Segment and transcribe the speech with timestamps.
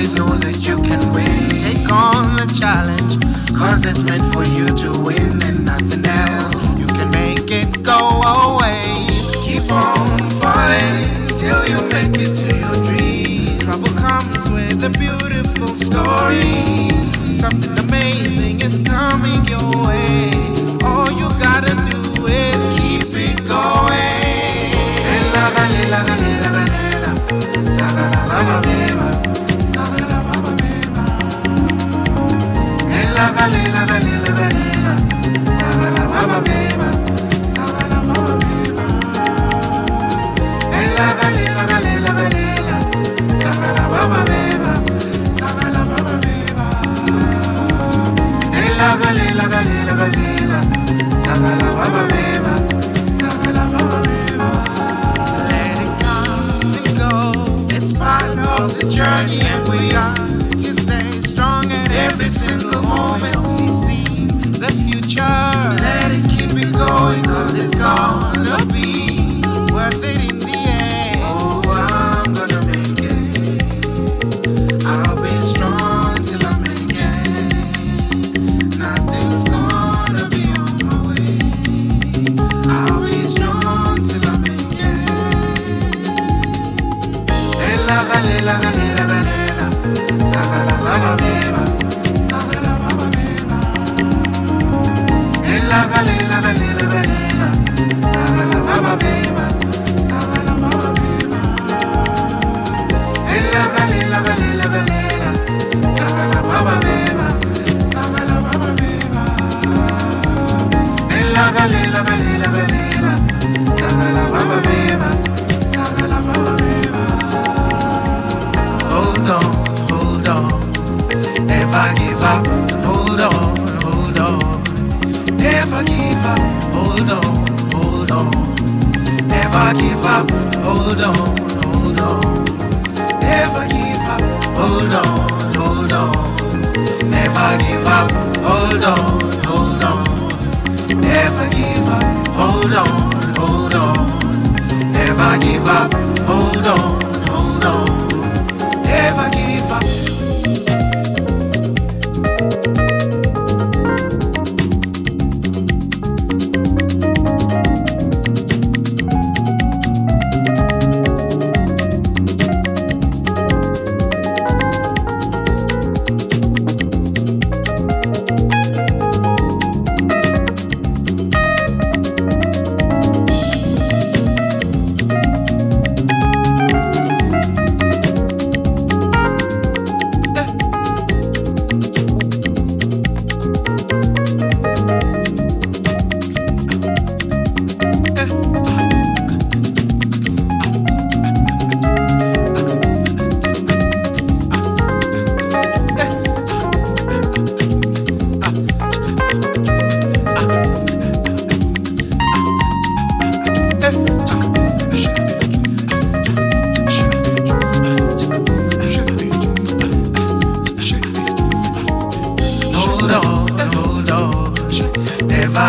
[0.00, 1.50] always know that you can win.
[1.60, 3.20] Take on the challenge,
[3.52, 6.54] cause it's meant for you to win and nothing else.
[6.80, 8.00] You can make it go
[8.40, 9.06] away.
[9.44, 13.58] Keep on fighting till you make it to your dream.
[13.58, 16.88] Trouble comes with a beautiful story.
[17.34, 17.89] Something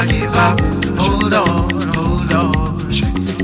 [0.05, 0.60] never give up.
[0.98, 2.77] Hold on, hold on.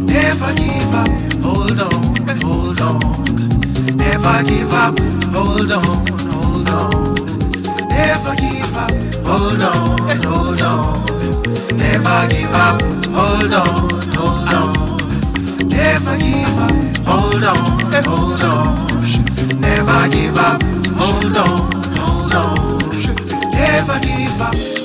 [0.05, 1.07] Never give up.
[1.43, 2.99] Hold on, hold on.
[3.97, 4.99] Never give up.
[5.33, 7.13] Hold on, hold on.
[7.89, 8.91] Never give up.
[9.25, 11.05] Hold on, hold on.
[11.77, 12.81] Never give up.
[13.13, 14.73] Hold on, hold on.
[15.67, 16.71] Never give up.
[17.05, 17.65] Hold on,
[18.03, 19.61] hold on.
[19.61, 20.63] Never give up.
[20.97, 22.79] Hold on, hold on.
[23.51, 24.76] Never give up.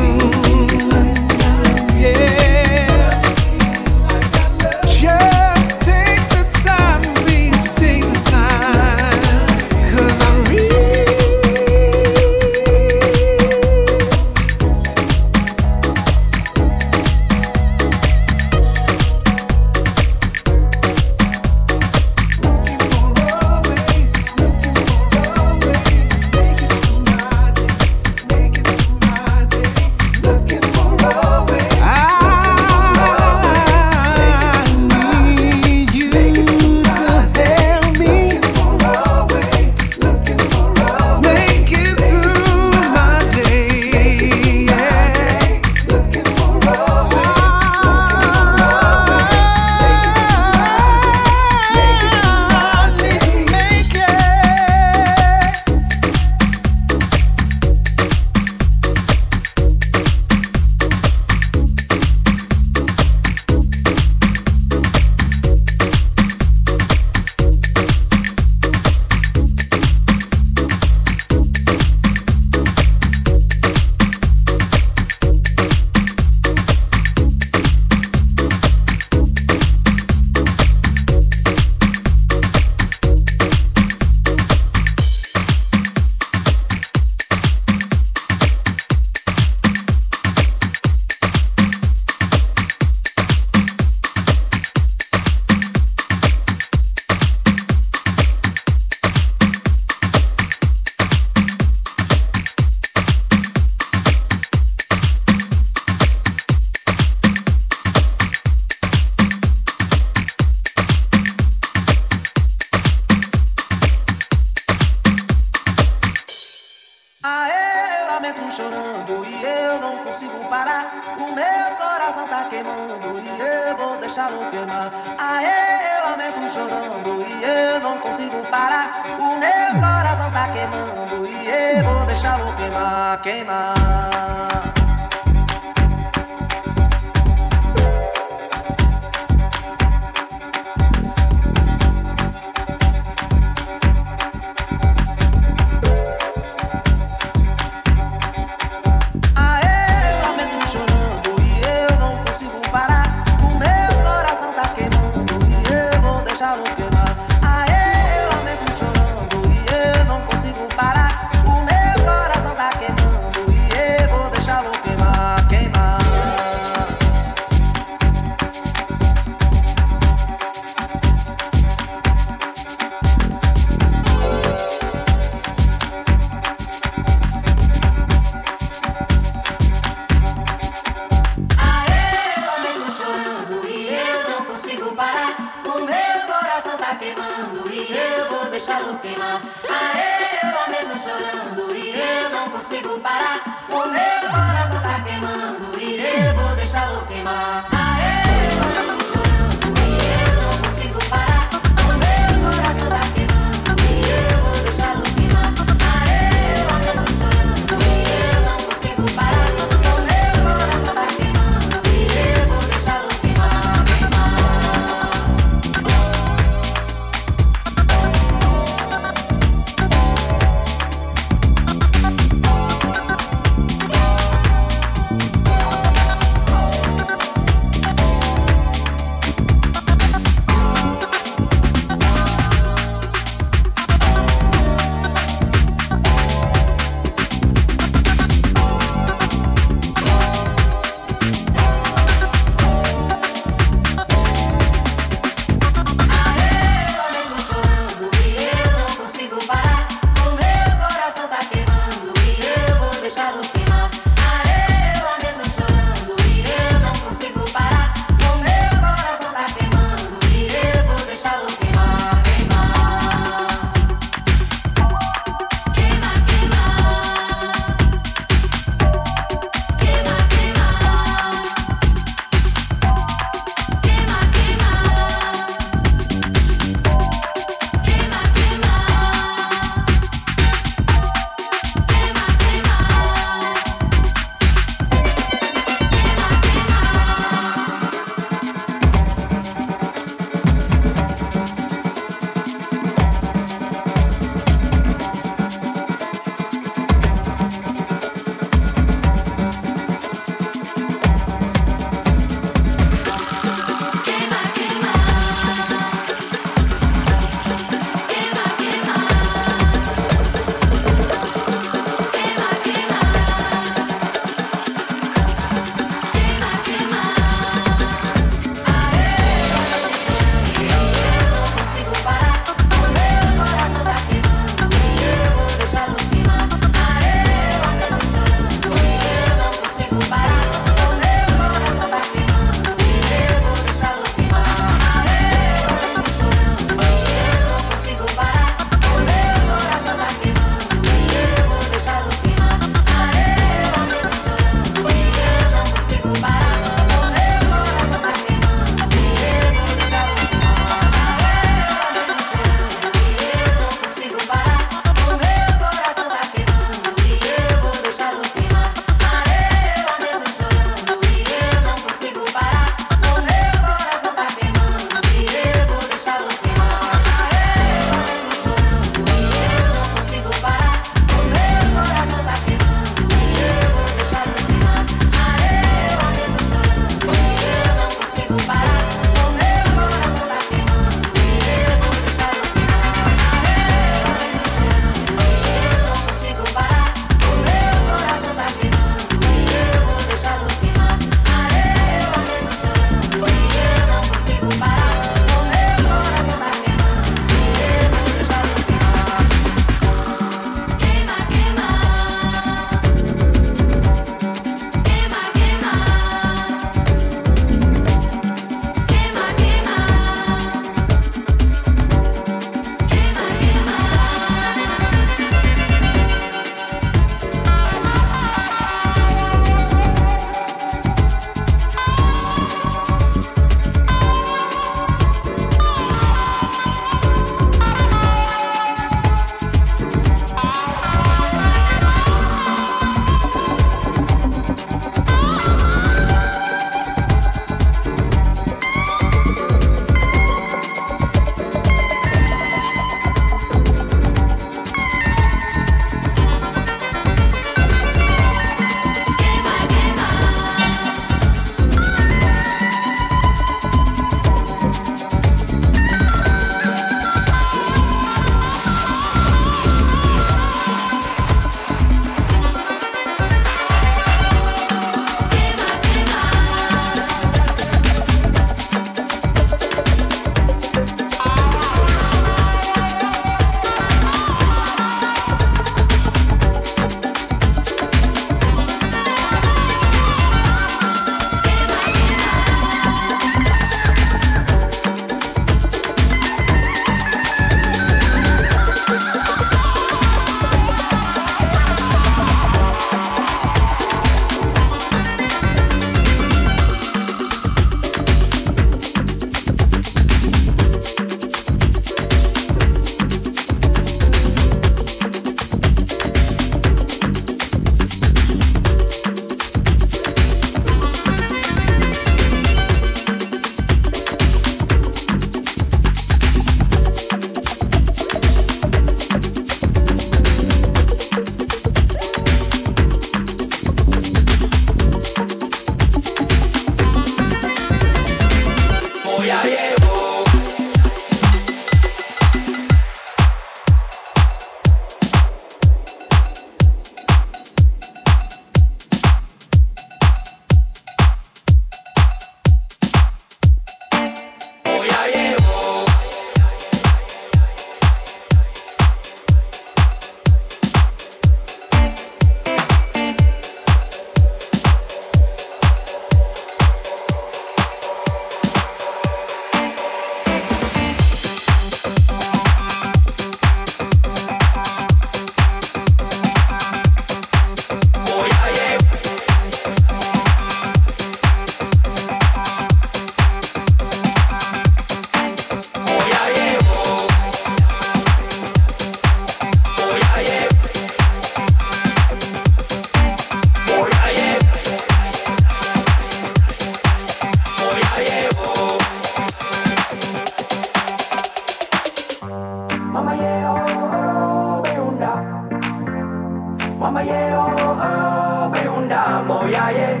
[599.14, 600.00] Mamo jaje,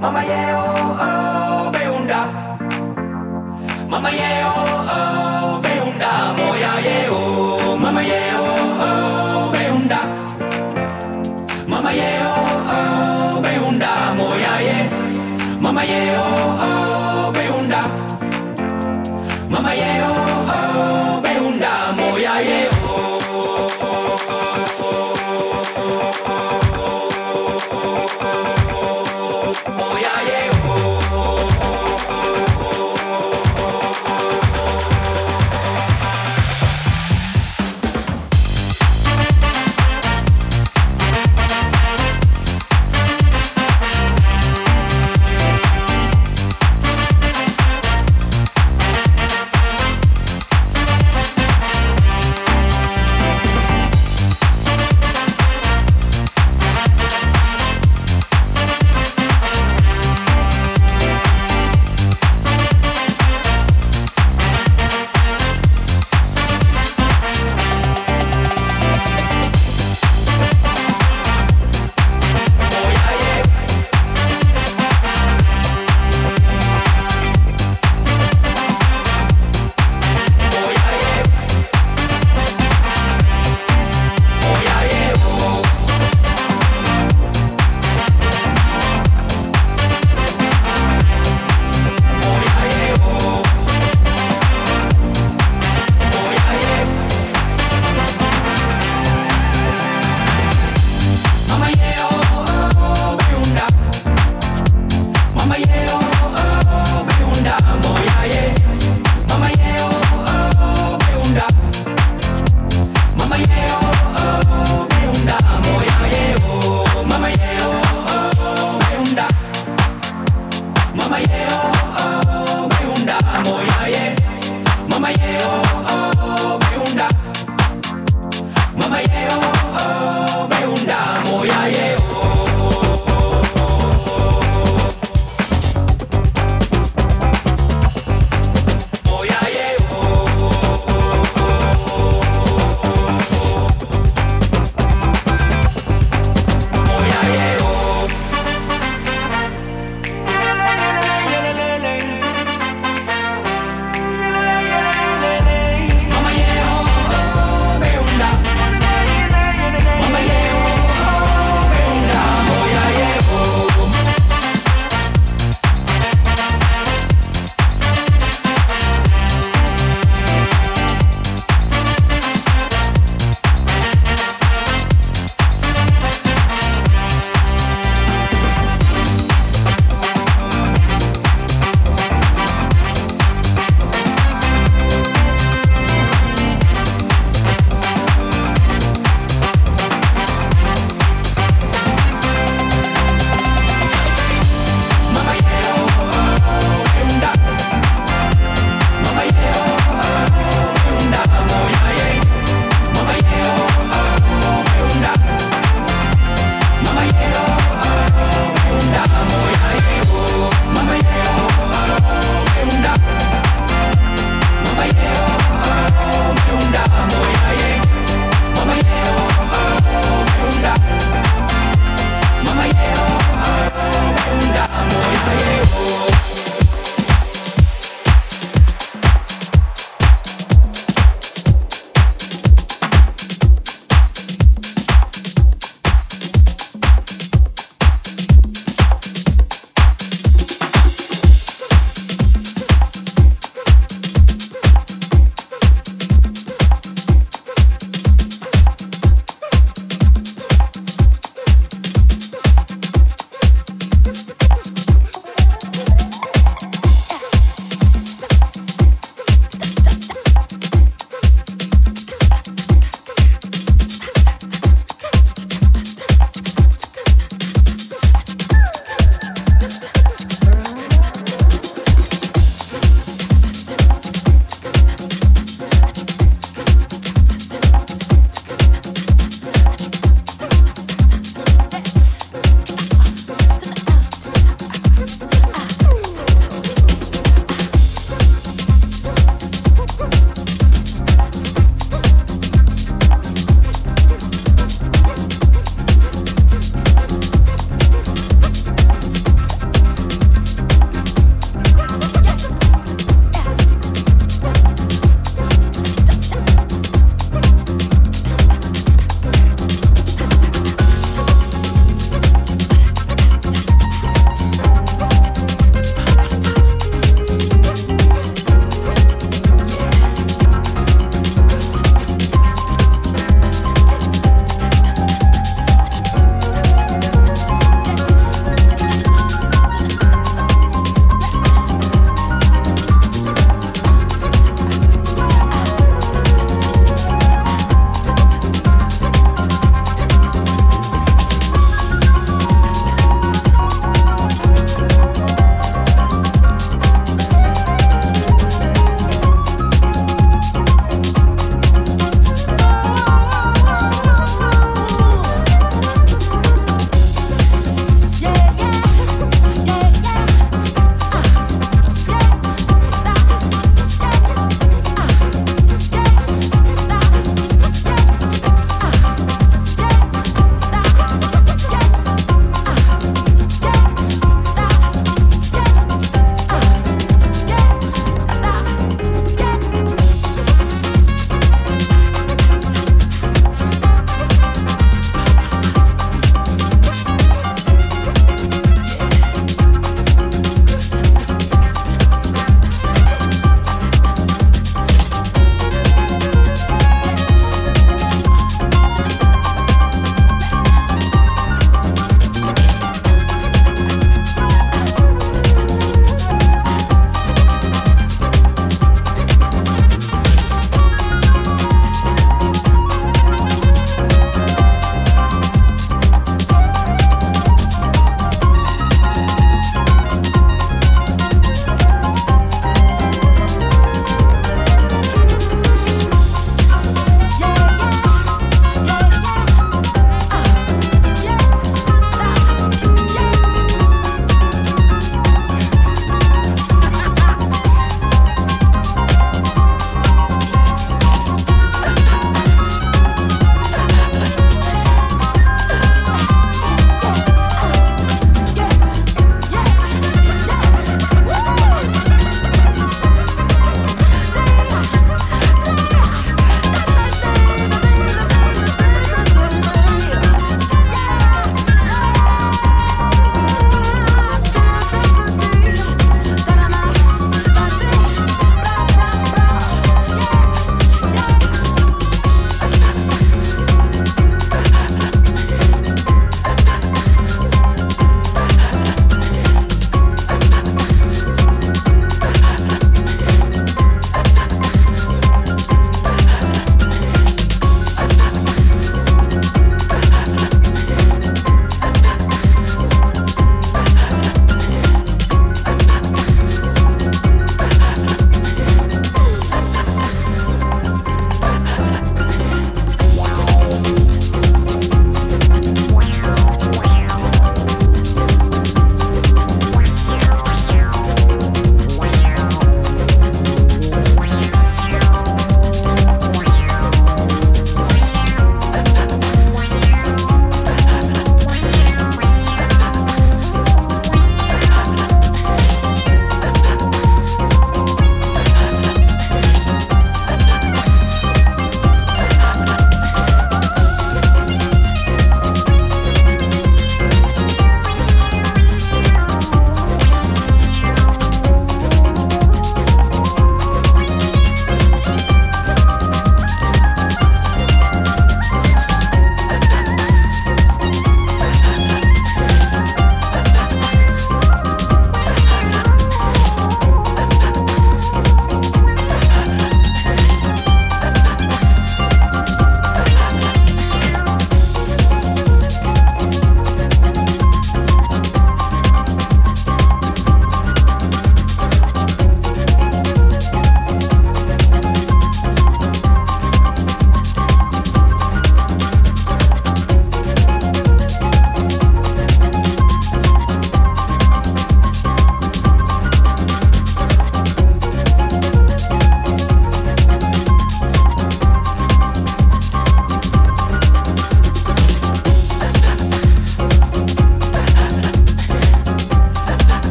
[0.00, 2.26] mama je o, oh, o oh, beunda.
[3.88, 5.41] Mama je o, oh, o